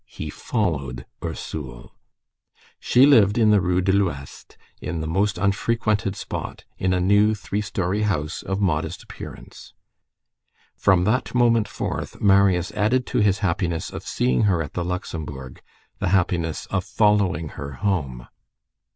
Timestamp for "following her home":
16.83-18.27